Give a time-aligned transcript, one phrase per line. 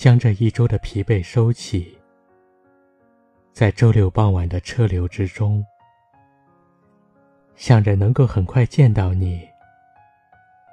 [0.00, 1.94] 将这一周的疲惫收起，
[3.52, 5.62] 在周六傍晚的车流之中，
[7.54, 9.46] 想着能够很快见到你，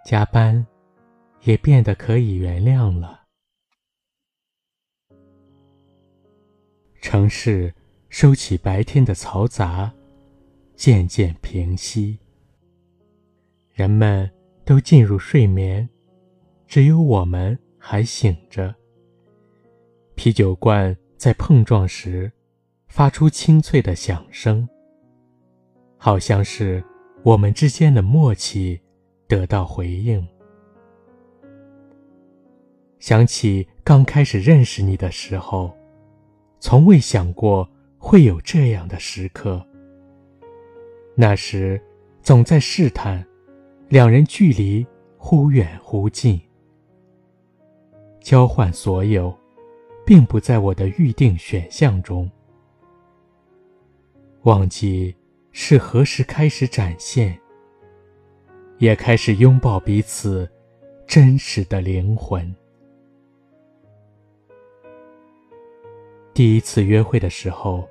[0.06, 0.66] 加班
[1.42, 3.26] 也变得可以原谅了。
[7.02, 7.76] 城市
[8.08, 9.94] 收起白天的嘈杂，
[10.74, 12.18] 渐渐平息，
[13.74, 14.32] 人们
[14.64, 15.90] 都进入睡眠，
[16.66, 18.74] 只有我们还醒着。
[20.18, 22.30] 啤酒罐在碰撞时，
[22.88, 24.68] 发出清脆的响声，
[25.96, 26.84] 好像是
[27.22, 28.82] 我们之间的默契
[29.28, 30.28] 得到回应。
[32.98, 35.72] 想起刚开始认识你的时候，
[36.60, 39.64] 从未想过会有这样的时刻。
[41.14, 41.80] 那时，
[42.24, 43.24] 总在试探，
[43.88, 44.84] 两人距离
[45.16, 46.42] 忽远忽近，
[48.20, 49.32] 交换所有。
[50.08, 52.32] 并不在我的预定选项中。
[54.44, 55.14] 忘记
[55.52, 57.38] 是何时开始展现，
[58.78, 60.50] 也开始拥抱彼此
[61.06, 62.56] 真实的灵魂。
[66.34, 67.86] 第一次约会的时候，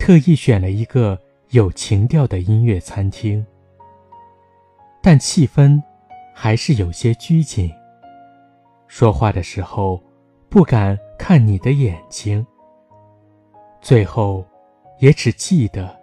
[0.00, 1.16] 特意选了一个
[1.50, 3.46] 有情调的音乐餐厅，
[5.00, 5.80] 但气氛
[6.34, 7.70] 还是有些拘谨。
[8.88, 10.02] 说话的时候，
[10.48, 10.98] 不敢。
[11.18, 12.46] 看你的眼睛，
[13.80, 14.46] 最后
[15.00, 15.98] 也只记得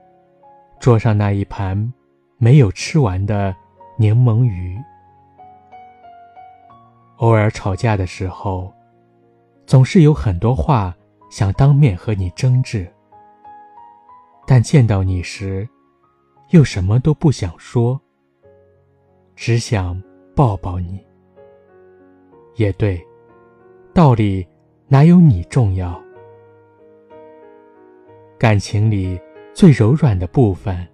[0.79, 1.93] 桌上那一盘
[2.39, 3.55] 没有吃完的
[3.95, 4.77] 柠檬鱼。
[7.17, 8.73] 偶尔吵架的时候，
[9.65, 10.93] 总是有很多话
[11.29, 12.91] 想当面和你争执，
[14.47, 15.65] 但见到你时，
[16.49, 17.97] 又什么都不想说，
[19.35, 20.01] 只想
[20.35, 21.01] 抱抱你。
[22.55, 23.01] 也对，
[23.93, 24.47] 道理。
[24.89, 25.99] 哪有你重要？
[28.37, 29.19] 感情里
[29.51, 30.87] 最柔软的部分，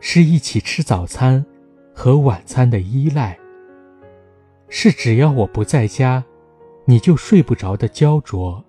[0.00, 1.42] 是一起吃早餐
[1.94, 3.38] 和晚餐的依赖，
[4.68, 6.22] 是只要我不在家，
[6.84, 8.62] 你就睡不着的焦灼，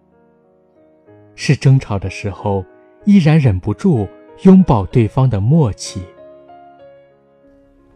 [1.35, 2.63] 是争吵的时候
[3.03, 4.07] 依然忍不住
[4.43, 6.01] 拥抱对方的默契。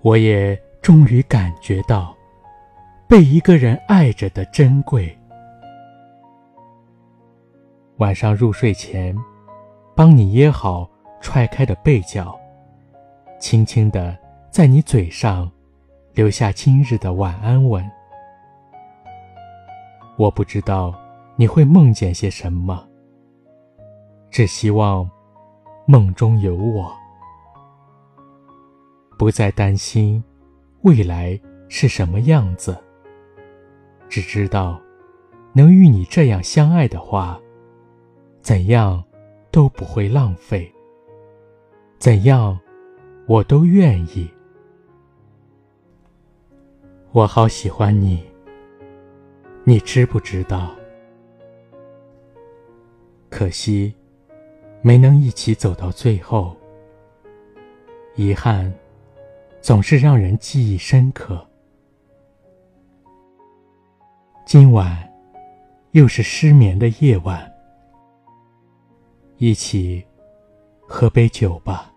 [0.01, 2.13] 我也终于感觉到，
[3.07, 5.17] 被一个人爱着的珍贵。
[8.01, 9.15] 晚上入睡前，
[9.95, 10.89] 帮你掖好
[11.21, 12.35] 踹开的被角，
[13.39, 14.17] 轻轻地
[14.49, 15.49] 在你嘴上
[16.15, 17.87] 留下今日的晚安吻。
[20.17, 20.99] 我不知道
[21.35, 22.83] 你会梦见些什么，
[24.31, 25.07] 只希望
[25.85, 26.91] 梦中有我，
[29.15, 30.23] 不再担心
[30.81, 31.39] 未来
[31.69, 32.75] 是什么样子，
[34.09, 34.81] 只知道
[35.53, 37.39] 能与你这样相爱的话。
[38.51, 39.01] 怎样
[39.49, 40.69] 都不会浪费，
[41.97, 42.59] 怎样
[43.25, 44.29] 我都愿意。
[47.13, 48.21] 我好喜欢你，
[49.63, 50.75] 你知不知道？
[53.29, 53.95] 可惜
[54.81, 56.53] 没能一起走到最后，
[58.15, 58.69] 遗憾
[59.61, 61.47] 总是让人记忆深刻。
[64.45, 65.09] 今晚
[65.91, 67.49] 又是失眠的夜晚。
[69.43, 70.05] 一起
[70.87, 71.91] 喝杯酒吧。